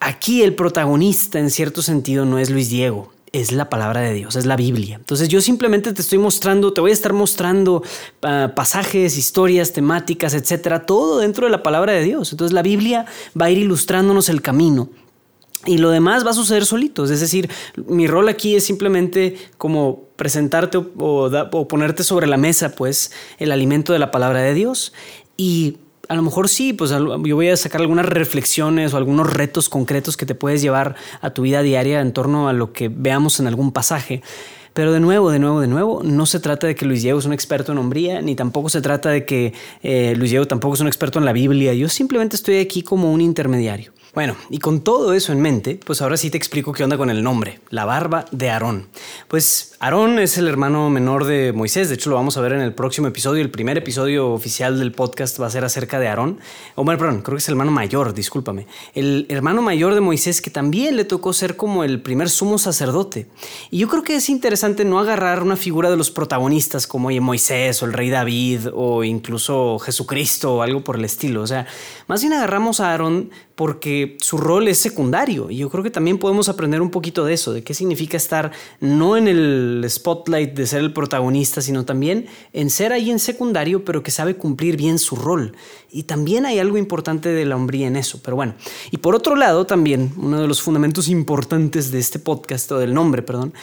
Aquí 0.00 0.42
el 0.42 0.54
protagonista 0.54 1.38
en 1.38 1.50
cierto 1.50 1.82
sentido 1.82 2.24
no 2.24 2.38
es 2.38 2.50
Luis 2.50 2.70
Diego, 2.70 3.12
es 3.32 3.52
la 3.52 3.68
palabra 3.68 4.00
de 4.00 4.14
Dios, 4.14 4.36
es 4.36 4.46
la 4.46 4.56
Biblia. 4.56 4.96
Entonces 4.96 5.28
yo 5.28 5.40
simplemente 5.40 5.92
te 5.92 6.02
estoy 6.02 6.18
mostrando, 6.18 6.72
te 6.72 6.80
voy 6.80 6.90
a 6.90 6.94
estar 6.94 7.12
mostrando 7.12 7.82
ah, 8.22 8.52
pasajes, 8.54 9.16
historias, 9.16 9.72
temáticas, 9.72 10.34
etcétera, 10.34 10.86
todo 10.86 11.18
dentro 11.18 11.46
de 11.46 11.50
la 11.50 11.62
palabra 11.62 11.92
de 11.92 12.02
Dios. 12.02 12.32
Entonces 12.32 12.52
la 12.52 12.62
Biblia 12.62 13.06
va 13.40 13.46
a 13.46 13.50
ir 13.50 13.58
ilustrándonos 13.58 14.28
el 14.28 14.40
camino. 14.40 14.88
Y 15.66 15.78
lo 15.78 15.90
demás 15.90 16.24
va 16.24 16.30
a 16.30 16.34
suceder 16.34 16.64
solito. 16.64 17.04
Es 17.04 17.20
decir, 17.20 17.50
mi 17.88 18.06
rol 18.06 18.28
aquí 18.28 18.54
es 18.54 18.64
simplemente 18.64 19.36
como 19.58 20.04
presentarte 20.14 20.78
o, 20.78 20.84
o 20.96 21.68
ponerte 21.68 22.04
sobre 22.04 22.28
la 22.28 22.36
mesa, 22.36 22.70
pues, 22.70 23.10
el 23.38 23.50
alimento 23.50 23.92
de 23.92 23.98
la 23.98 24.12
palabra 24.12 24.40
de 24.40 24.54
Dios. 24.54 24.92
Y 25.36 25.78
a 26.08 26.14
lo 26.14 26.22
mejor 26.22 26.48
sí, 26.48 26.72
pues 26.72 26.90
yo 26.90 27.36
voy 27.36 27.48
a 27.48 27.56
sacar 27.56 27.82
algunas 27.82 28.06
reflexiones 28.06 28.94
o 28.94 28.96
algunos 28.96 29.32
retos 29.32 29.68
concretos 29.68 30.16
que 30.16 30.26
te 30.26 30.34
puedes 30.34 30.62
llevar 30.62 30.96
a 31.20 31.30
tu 31.30 31.42
vida 31.42 31.62
diaria 31.62 32.00
en 32.00 32.12
torno 32.12 32.48
a 32.48 32.52
lo 32.52 32.72
que 32.72 32.88
veamos 32.88 33.40
en 33.40 33.46
algún 33.46 33.72
pasaje. 33.72 34.22
Pero 34.72 34.92
de 34.92 35.00
nuevo, 35.00 35.30
de 35.30 35.38
nuevo, 35.38 35.60
de 35.60 35.66
nuevo, 35.66 36.02
no 36.04 36.24
se 36.24 36.40
trata 36.40 36.66
de 36.66 36.74
que 36.74 36.86
Luis 36.86 37.02
Diego 37.02 37.18
es 37.18 37.24
un 37.24 37.32
experto 37.32 37.72
en 37.72 37.78
hombría, 37.78 38.22
ni 38.22 38.36
tampoco 38.36 38.68
se 38.68 38.80
trata 38.80 39.10
de 39.10 39.26
que 39.26 39.52
eh, 39.82 40.14
Luis 40.16 40.30
Diego 40.30 40.46
tampoco 40.46 40.74
es 40.74 40.80
un 40.80 40.86
experto 40.86 41.18
en 41.18 41.24
la 41.24 41.32
Biblia. 41.32 41.74
Yo 41.74 41.88
simplemente 41.88 42.36
estoy 42.36 42.58
aquí 42.58 42.82
como 42.82 43.12
un 43.12 43.20
intermediario. 43.20 43.92
Bueno, 44.14 44.36
y 44.50 44.58
con 44.58 44.80
todo 44.80 45.12
eso 45.12 45.32
en 45.32 45.40
mente, 45.40 45.78
pues 45.84 46.00
ahora 46.00 46.16
sí 46.16 46.30
te 46.30 46.38
explico 46.38 46.72
qué 46.72 46.84
onda 46.84 46.96
con 46.96 47.10
el 47.10 47.22
nombre, 47.22 47.60
la 47.70 47.84
barba 47.84 48.24
de 48.30 48.50
Aarón. 48.50 48.88
Pues 49.26 49.76
Aarón 49.80 50.18
es 50.18 50.36
el 50.38 50.48
hermano 50.48 50.90
menor 50.90 51.24
de 51.24 51.52
Moisés, 51.52 51.88
de 51.88 51.94
hecho 51.94 52.10
lo 52.10 52.16
vamos 52.16 52.36
a 52.36 52.40
ver 52.40 52.52
en 52.52 52.60
el 52.60 52.74
próximo 52.74 53.06
episodio, 53.06 53.42
el 53.42 53.50
primer 53.52 53.78
episodio 53.78 54.32
oficial 54.32 54.76
del 54.76 54.90
podcast 54.90 55.40
va 55.40 55.46
a 55.46 55.50
ser 55.50 55.64
acerca 55.64 56.00
de 56.00 56.08
Aarón. 56.08 56.40
O 56.74 56.82
bueno, 56.82 56.98
perdón, 56.98 57.22
creo 57.22 57.36
que 57.36 57.38
es 57.38 57.46
el 57.46 57.52
hermano 57.52 57.70
mayor, 57.70 58.12
discúlpame. 58.12 58.66
El 58.96 59.26
hermano 59.28 59.62
mayor 59.62 59.94
de 59.94 60.00
Moisés 60.00 60.42
que 60.42 60.50
también 60.50 60.96
le 60.96 61.04
tocó 61.04 61.32
ser 61.32 61.54
como 61.54 61.84
el 61.84 62.02
primer 62.02 62.28
sumo 62.28 62.58
sacerdote. 62.58 63.28
Y 63.70 63.78
yo 63.78 63.86
creo 63.86 64.02
que 64.02 64.16
es 64.16 64.28
interesante 64.28 64.84
no 64.84 64.98
agarrar 64.98 65.44
una 65.44 65.54
figura 65.54 65.90
de 65.90 65.96
los 65.96 66.10
protagonistas 66.10 66.88
como 66.88 67.10
Moisés 67.20 67.80
o 67.80 67.86
el 67.86 67.92
rey 67.92 68.10
David 68.10 68.70
o 68.74 69.04
incluso 69.04 69.78
Jesucristo 69.78 70.56
o 70.56 70.62
algo 70.62 70.82
por 70.82 70.96
el 70.96 71.04
estilo. 71.04 71.40
O 71.40 71.46
sea, 71.46 71.68
más 72.08 72.20
bien 72.20 72.32
agarramos 72.32 72.80
a 72.80 72.90
Aarón 72.90 73.30
porque 73.54 74.16
su 74.20 74.38
rol 74.38 74.68
es 74.68 74.78
secundario. 74.78 75.50
Y 75.50 75.58
yo 75.58 75.68
creo 75.68 75.82
que 75.82 75.90
también 75.90 76.18
podemos 76.18 76.48
aprender 76.48 76.80
un 76.80 76.90
poquito 76.90 77.24
de 77.24 77.34
eso, 77.34 77.52
de 77.52 77.62
qué 77.62 77.74
significa 77.74 78.16
estar 78.16 78.52
no 78.80 79.16
en 79.16 79.26
el 79.26 79.67
spotlight 79.88 80.54
de 80.54 80.66
ser 80.66 80.80
el 80.80 80.92
protagonista, 80.92 81.62
sino 81.62 81.84
también 81.84 82.26
en 82.52 82.70
ser 82.70 82.92
ahí 82.92 83.10
en 83.10 83.18
secundario, 83.18 83.84
pero 83.84 84.02
que 84.02 84.10
sabe 84.10 84.36
cumplir 84.36 84.76
bien 84.76 84.98
su 84.98 85.16
rol. 85.16 85.56
Y 85.90 86.04
también 86.04 86.46
hay 86.46 86.58
algo 86.58 86.78
importante 86.78 87.28
de 87.30 87.44
la 87.44 87.56
hombría 87.56 87.86
en 87.86 87.96
eso. 87.96 88.20
Pero 88.22 88.36
bueno, 88.36 88.54
y 88.90 88.98
por 88.98 89.14
otro 89.14 89.36
lado 89.36 89.66
también, 89.66 90.12
uno 90.16 90.40
de 90.40 90.48
los 90.48 90.62
fundamentos 90.62 91.08
importantes 91.08 91.90
de 91.90 91.98
este 91.98 92.18
podcast, 92.18 92.70
o 92.72 92.78
del 92.78 92.94
nombre, 92.94 93.22
perdón, 93.22 93.54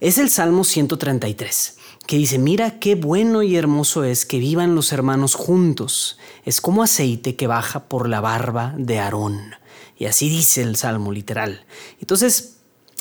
es 0.00 0.18
el 0.18 0.30
Salmo 0.30 0.64
133 0.64 1.76
que 2.06 2.16
dice, 2.16 2.38
mira 2.38 2.78
qué 2.80 2.94
bueno 2.94 3.42
y 3.42 3.56
hermoso 3.56 4.04
es 4.04 4.26
que 4.26 4.38
vivan 4.38 4.74
los 4.74 4.92
hermanos 4.92 5.34
juntos. 5.34 6.18
Es 6.44 6.60
como 6.60 6.82
aceite 6.82 7.36
que 7.36 7.46
baja 7.46 7.84
por 7.88 8.08
la 8.08 8.20
barba 8.20 8.74
de 8.76 8.98
Aarón. 8.98 9.54
Y 9.96 10.06
así 10.06 10.28
dice 10.28 10.62
el 10.62 10.76
Salmo 10.76 11.12
literal. 11.12 11.64
Entonces, 12.00 12.56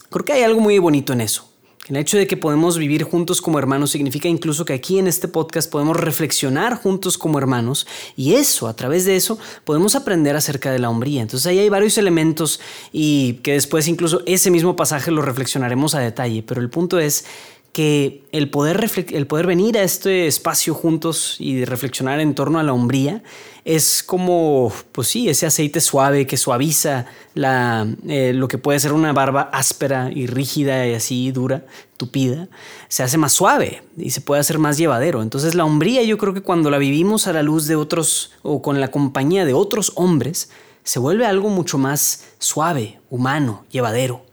creo 0.10 0.26
que 0.26 0.34
hay 0.34 0.44
algo 0.44 0.62
muy 0.62 0.78
bonito 0.78 1.14
en 1.14 1.22
eso. 1.22 1.51
El 1.92 1.98
hecho 1.98 2.18
de 2.18 2.26
que 2.26 2.38
podemos 2.38 2.78
vivir 2.78 3.04
juntos 3.04 3.42
como 3.42 3.60
hermanos 3.60 3.92
significa 3.92 4.30
incluso 4.30 4.64
que 4.64 4.72
aquí 4.72 4.98
en 4.98 5.08
este 5.08 5.28
podcast 5.28 5.70
podemos 5.70 5.98
reflexionar 5.98 6.76
juntos 6.76 7.18
como 7.18 7.38
hermanos 7.38 7.86
y 8.16 8.36
eso, 8.36 8.70
a 8.70 8.76
través 8.78 9.04
de 9.04 9.18
eso, 9.18 9.38
podemos 9.66 9.96
aprender 9.96 10.38
acerca 10.38 10.72
de 10.72 10.80
la 10.80 10.90
hombría. 10.90 11.22
Entonces 11.22 11.48
ahí 11.48 11.60
hay 11.60 11.68
varios 11.68 11.98
elementos 11.98 12.62
y 12.94 13.42
que 13.44 13.52
después 13.52 13.90
incluso 13.90 14.22
ese 14.26 14.52
mismo 14.52 14.78
pasaje 14.78 15.12
lo 15.12 15.22
reflexionaremos 15.22 15.94
a 15.94 16.00
detalle, 16.00 16.44
pero 16.44 16.62
el 16.62 16.70
punto 16.70 16.98
es 16.98 17.26
que 17.72 18.26
el 18.34 18.50
poder, 18.50 18.90
el 19.12 19.28
poder 19.28 19.48
venir 19.48 19.78
a 19.78 19.84
este 19.84 20.28
espacio 20.28 20.74
juntos 20.74 21.38
y 21.40 21.64
reflexionar 21.64 22.20
en 22.20 22.36
torno 22.36 22.60
a 22.60 22.64
la 22.64 22.74
hombría 22.74 23.24
es 23.64 24.04
como, 24.04 24.74
pues 24.92 25.08
sí, 25.08 25.30
ese 25.30 25.46
aceite 25.46 25.80
suave 25.80 26.28
que 26.28 26.36
suaviza 26.36 27.06
la, 27.34 27.88
eh, 28.08 28.34
lo 28.34 28.48
que 28.48 28.58
puede 28.58 28.80
ser 28.80 28.92
una 28.92 29.14
barba 29.14 29.50
áspera 29.54 30.10
y 30.12 30.26
rígida 30.26 30.86
y 30.88 30.96
así 30.96 31.32
dura, 31.32 31.66
tupida, 31.96 32.50
se 32.90 33.04
hace 33.04 33.18
más 33.18 33.32
suave 33.32 33.84
y 33.96 34.10
se 34.10 34.22
puede 34.22 34.42
hacer 34.42 34.58
más 34.58 34.78
llevadero. 34.78 35.22
Entonces 35.22 35.56
la 35.56 35.64
hombría 35.64 36.04
yo 36.04 36.18
creo 36.18 36.34
que 36.34 36.42
cuando 36.42 36.70
la 36.72 36.78
vivimos 36.78 37.28
a 37.28 37.34
la 37.34 37.44
luz 37.44 37.68
de 37.68 37.76
otros 37.76 38.34
o 38.42 38.62
con 38.62 38.82
la 38.82 38.90
compañía 38.90 39.46
de 39.46 39.54
otros 39.54 39.94
hombres, 39.96 40.50
se 40.84 41.00
vuelve 41.00 41.26
algo 41.26 41.50
mucho 41.50 41.78
más 41.78 42.26
suave, 42.40 43.00
humano, 43.10 43.64
llevadero. 43.72 44.26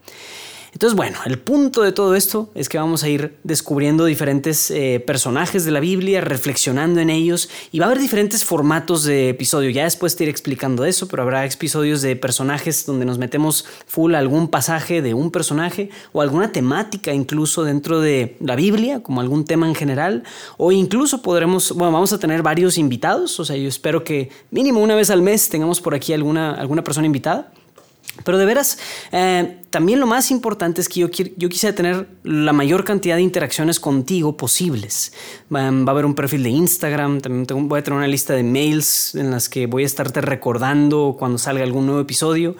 Entonces, 0.78 0.97
bueno, 0.97 1.18
el 1.26 1.40
punto 1.40 1.82
de 1.82 1.90
todo 1.90 2.14
esto 2.14 2.52
es 2.54 2.68
que 2.68 2.78
vamos 2.78 3.02
a 3.02 3.08
ir 3.08 3.37
descubriendo 3.42 4.04
diferentes 4.04 4.70
eh, 4.70 5.02
personajes 5.04 5.64
de 5.64 5.73
la 5.73 5.80
Biblia, 5.80 6.20
reflexionando 6.20 7.00
en 7.00 7.11
ellos 7.11 7.50
y 7.73 7.80
va 7.80 7.87
a 7.87 7.88
haber 7.88 8.00
diferentes 8.00 8.44
formatos 8.44 9.02
de 9.02 9.30
episodio. 9.30 9.70
Ya 9.70 9.82
después 9.82 10.14
te 10.14 10.23
iré 10.23 10.30
explicando 10.30 10.85
eso, 10.85 11.08
pero 11.08 11.25
habrá 11.25 11.44
episodios 11.44 12.00
de 12.00 12.14
personajes 12.14 12.87
donde 12.87 13.06
nos 13.06 13.18
metemos 13.18 13.64
full 13.88 14.14
a 14.14 14.20
algún 14.20 14.47
pasaje 14.47 15.02
de 15.02 15.14
un 15.14 15.32
personaje 15.32 15.90
o 16.12 16.23
alguna 16.23 16.52
temática 16.52 17.12
incluso 17.12 17.64
dentro 17.64 18.00
de 18.00 18.37
la 18.38 18.54
Biblia, 18.54 19.02
como 19.02 19.20
algún 19.20 19.44
tema 19.44 19.66
en 19.66 19.75
general, 19.75 20.23
o 20.58 20.70
incluso 20.70 21.23
podremos, 21.23 21.73
bueno, 21.73 21.90
vamos 21.90 22.12
a 22.12 22.20
tener 22.20 22.44
varios 22.44 22.78
invitados, 22.78 23.40
o 23.40 23.44
sea, 23.44 23.56
yo 23.56 23.66
espero 23.66 24.04
que 24.04 24.30
mínimo 24.52 24.78
una 24.78 24.94
vez 24.94 25.11
al 25.11 25.23
mes 25.23 25.49
tengamos 25.49 25.80
por 25.80 25.97
aquí 25.97 26.12
alguna, 26.12 26.52
alguna 26.52 26.85
persona 26.85 27.06
invitada. 27.06 27.50
Pero 28.25 28.38
de 28.38 28.46
veras, 28.46 28.78
eh, 29.12 29.58
también 29.70 30.00
lo 30.00 30.06
más 30.06 30.30
importante 30.30 30.80
es 30.80 30.88
que 30.88 31.00
yo, 31.00 31.08
yo 31.08 31.48
quisiera 31.48 31.75
tener 31.75 32.08
la 32.25 32.52
mayor 32.52 32.84
cantidad 32.84 33.16
de 33.16 33.22
interacciones 33.22 33.80
contigo 33.80 34.37
posibles. 34.37 35.12
va 35.52 35.60
a 35.60 35.90
haber 35.90 36.04
un 36.04 36.14
perfil 36.14 36.42
de 36.42 36.50
Instagram, 36.50 37.20
también 37.20 37.68
voy 37.68 37.80
a 37.80 37.82
tener 37.82 37.96
una 37.96 38.08
lista 38.08 38.34
de 38.34 38.42
mails 38.42 39.14
en 39.14 39.30
las 39.30 39.48
que 39.48 39.66
voy 39.66 39.82
a 39.82 39.87
estarte 39.87 40.20
recordando 40.20 41.16
cuando 41.18 41.38
salga 41.38 41.62
algún 41.64 41.87
nuevo 41.87 42.00
episodio. 42.00 42.56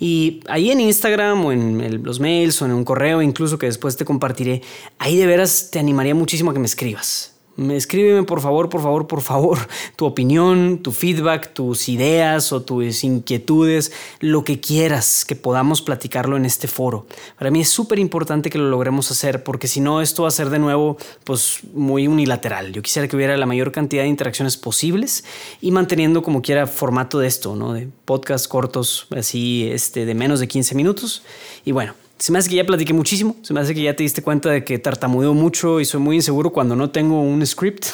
Y 0.00 0.40
ahí 0.48 0.70
en 0.70 0.80
Instagram 0.80 1.44
o 1.44 1.52
en 1.52 2.02
los 2.02 2.20
mails 2.20 2.62
o 2.62 2.66
en 2.66 2.72
un 2.72 2.84
correo 2.84 3.22
incluso 3.22 3.58
que 3.58 3.66
después 3.66 3.96
te 3.96 4.04
compartiré, 4.04 4.62
ahí 4.98 5.16
de 5.16 5.26
veras 5.26 5.68
te 5.70 5.78
animaría 5.78 6.14
muchísimo 6.14 6.50
a 6.50 6.54
que 6.54 6.60
me 6.60 6.66
escribas. 6.66 7.32
Escríbeme 7.58 8.22
por 8.22 8.40
favor, 8.40 8.68
por 8.68 8.80
favor, 8.82 9.06
por 9.06 9.20
favor, 9.20 9.58
tu 9.96 10.06
opinión, 10.06 10.78
tu 10.82 10.90
feedback, 10.90 11.52
tus 11.52 11.88
ideas 11.88 12.52
o 12.52 12.62
tus 12.62 13.04
inquietudes, 13.04 13.92
lo 14.20 14.42
que 14.42 14.58
quieras 14.58 15.24
que 15.24 15.36
podamos 15.36 15.82
platicarlo 15.82 16.36
en 16.36 16.46
este 16.46 16.66
foro. 16.66 17.06
Para 17.38 17.50
mí 17.50 17.60
es 17.60 17.68
súper 17.68 17.98
importante 17.98 18.48
que 18.48 18.58
lo 18.58 18.70
logremos 18.70 19.10
hacer 19.10 19.44
porque 19.44 19.68
si 19.68 19.80
no 19.80 20.00
esto 20.00 20.22
va 20.22 20.28
a 20.28 20.32
ser 20.32 20.48
de 20.48 20.58
nuevo 20.58 20.96
pues 21.24 21.60
muy 21.74 22.08
unilateral. 22.08 22.72
Yo 22.72 22.80
quisiera 22.80 23.06
que 23.06 23.16
hubiera 23.16 23.36
la 23.36 23.46
mayor 23.46 23.70
cantidad 23.70 24.02
de 24.02 24.08
interacciones 24.08 24.56
posibles 24.56 25.24
y 25.60 25.70
manteniendo 25.72 26.22
como 26.22 26.40
quiera 26.40 26.66
formato 26.66 27.18
de 27.18 27.26
esto, 27.26 27.54
¿no? 27.54 27.74
De 27.74 27.88
podcast 28.04 28.48
cortos 28.48 29.06
así 29.14 29.68
este, 29.70 30.06
de 30.06 30.14
menos 30.14 30.40
de 30.40 30.48
15 30.48 30.74
minutos. 30.74 31.22
Y 31.64 31.72
bueno, 31.72 31.94
se 32.22 32.30
me 32.30 32.38
hace 32.38 32.48
que 32.48 32.54
ya 32.54 32.64
platiqué 32.64 32.92
muchísimo, 32.92 33.34
se 33.42 33.52
me 33.52 33.58
hace 33.58 33.74
que 33.74 33.82
ya 33.82 33.96
te 33.96 34.04
diste 34.04 34.22
cuenta 34.22 34.48
de 34.48 34.62
que 34.62 34.78
tartamudeo 34.78 35.34
mucho 35.34 35.80
y 35.80 35.84
soy 35.84 35.98
muy 35.98 36.14
inseguro 36.14 36.50
cuando 36.50 36.76
no 36.76 36.88
tengo 36.88 37.20
un 37.20 37.44
script. 37.44 37.84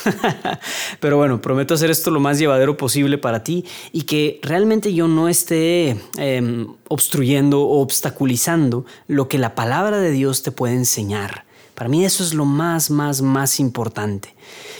Pero 1.00 1.16
bueno, 1.16 1.40
prometo 1.40 1.72
hacer 1.72 1.90
esto 1.90 2.10
lo 2.10 2.20
más 2.20 2.38
llevadero 2.38 2.76
posible 2.76 3.16
para 3.16 3.42
ti 3.42 3.64
y 3.90 4.02
que 4.02 4.38
realmente 4.42 4.92
yo 4.92 5.08
no 5.08 5.30
esté 5.30 5.96
em, 6.18 6.66
obstruyendo 6.88 7.62
o 7.62 7.80
obstaculizando 7.80 8.84
lo 9.06 9.28
que 9.28 9.38
la 9.38 9.54
palabra 9.54 9.98
de 9.98 10.10
Dios 10.10 10.42
te 10.42 10.50
puede 10.50 10.74
enseñar. 10.74 11.46
Para 11.74 11.88
mí 11.88 12.04
eso 12.04 12.22
es 12.22 12.34
lo 12.34 12.44
más, 12.44 12.90
más, 12.90 13.22
más 13.22 13.58
importante. 13.58 14.34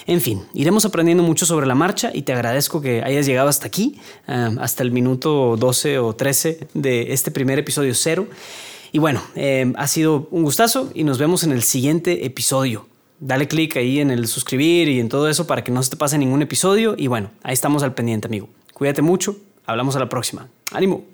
En 0.06 0.20
fin, 0.20 0.42
iremos 0.52 0.84
aprendiendo 0.84 1.22
mucho 1.22 1.46
sobre 1.46 1.66
la 1.66 1.74
marcha 1.74 2.10
y 2.12 2.20
te 2.20 2.34
agradezco 2.34 2.82
que 2.82 3.02
hayas 3.02 3.24
llegado 3.24 3.48
hasta 3.48 3.66
aquí, 3.66 3.98
em, 4.26 4.58
hasta 4.58 4.82
el 4.82 4.90
minuto 4.90 5.56
12 5.56 6.00
o 6.00 6.14
13 6.14 6.68
de 6.74 7.14
este 7.14 7.30
primer 7.30 7.58
episodio 7.58 7.94
cero. 7.94 8.26
Y 8.92 8.98
bueno, 8.98 9.22
eh, 9.34 9.72
ha 9.76 9.86
sido 9.86 10.28
un 10.30 10.42
gustazo 10.42 10.90
y 10.94 11.04
nos 11.04 11.18
vemos 11.18 11.44
en 11.44 11.52
el 11.52 11.62
siguiente 11.62 12.24
episodio. 12.24 12.86
Dale 13.20 13.48
click 13.48 13.76
ahí 13.76 14.00
en 14.00 14.10
el 14.10 14.26
suscribir 14.28 14.88
y 14.88 15.00
en 15.00 15.08
todo 15.08 15.28
eso 15.28 15.46
para 15.46 15.64
que 15.64 15.72
no 15.72 15.82
se 15.82 15.90
te 15.90 15.96
pase 15.96 16.18
ningún 16.18 16.42
episodio. 16.42 16.94
Y 16.96 17.08
bueno, 17.08 17.30
ahí 17.42 17.52
estamos 17.52 17.82
al 17.82 17.94
pendiente, 17.94 18.28
amigo. 18.28 18.48
Cuídate 18.72 19.02
mucho. 19.02 19.36
Hablamos 19.66 19.96
a 19.96 19.98
la 19.98 20.08
próxima. 20.08 20.48
¡Ánimo! 20.72 21.04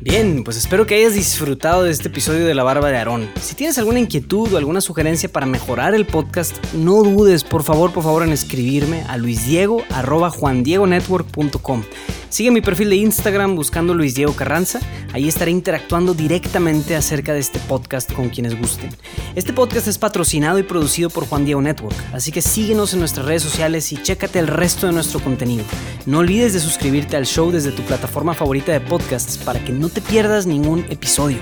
Bien, 0.00 0.42
pues 0.42 0.56
espero 0.56 0.86
que 0.86 0.94
hayas 0.94 1.14
disfrutado 1.14 1.84
de 1.84 1.90
este 1.90 2.08
episodio 2.08 2.46
de 2.46 2.54
La 2.54 2.62
Barba 2.62 2.88
de 2.88 2.96
Aarón. 2.96 3.28
Si 3.42 3.54
tienes 3.54 3.76
alguna 3.76 4.00
inquietud 4.00 4.54
o 4.54 4.56
alguna 4.56 4.80
sugerencia 4.80 5.30
para 5.30 5.44
mejorar 5.44 5.94
el 5.94 6.06
podcast, 6.06 6.56
no 6.72 7.02
dudes, 7.02 7.44
por 7.44 7.62
favor, 7.62 7.92
por 7.92 8.02
favor, 8.02 8.22
en 8.22 8.32
escribirme 8.32 9.02
a 9.02 9.18
luisdiego.juandiegonetwork.com. 9.18 11.82
Sigue 12.30 12.50
mi 12.50 12.60
perfil 12.60 12.90
de 12.90 12.96
Instagram 12.96 13.56
buscando 13.56 13.94
Luis 13.94 14.14
Diego 14.14 14.34
Carranza. 14.34 14.80
Ahí 15.14 15.28
estaré 15.28 15.50
interactuando 15.50 16.12
directamente 16.12 16.94
acerca 16.94 17.32
de 17.32 17.40
este 17.40 17.58
podcast 17.60 18.12
con 18.12 18.28
quienes 18.28 18.58
gusten. 18.58 18.90
Este 19.34 19.54
podcast 19.54 19.88
es 19.88 19.96
patrocinado 19.96 20.58
y 20.58 20.62
producido 20.62 21.08
por 21.08 21.26
Juan 21.26 21.46
Diego 21.46 21.62
Network, 21.62 21.96
así 22.12 22.30
que 22.30 22.42
síguenos 22.42 22.92
en 22.92 23.00
nuestras 23.00 23.24
redes 23.24 23.42
sociales 23.42 23.90
y 23.92 24.02
chécate 24.02 24.38
el 24.38 24.46
resto 24.46 24.86
de 24.86 24.92
nuestro 24.92 25.20
contenido. 25.20 25.64
No 26.04 26.18
olvides 26.18 26.52
de 26.52 26.60
suscribirte 26.60 27.16
al 27.16 27.24
show 27.24 27.50
desde 27.50 27.72
tu 27.72 27.82
plataforma 27.82 28.34
favorita 28.34 28.72
de 28.72 28.80
podcasts 28.80 29.38
para 29.38 29.64
que 29.64 29.72
no 29.72 29.88
te 29.88 30.02
pierdas 30.02 30.46
ningún 30.46 30.84
episodio. 30.90 31.38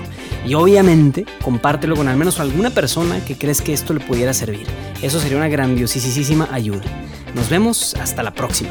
Y 0.47 0.53
obviamente, 0.53 1.25
compártelo 1.43 1.97
con 1.97 2.07
al 2.07 2.15
menos 2.15 2.39
alguna 2.39 2.69
persona 2.69 3.23
que 3.25 3.37
crees 3.37 3.61
que 3.61 3.73
esto 3.73 3.93
le 3.93 3.99
pudiera 3.99 4.33
servir. 4.33 4.65
Eso 5.01 5.19
sería 5.19 5.37
una 5.37 5.49
grandiosísima 5.49 6.47
ayuda. 6.51 6.83
Nos 7.35 7.49
vemos 7.49 7.93
hasta 7.95 8.23
la 8.23 8.33
próxima. 8.33 8.69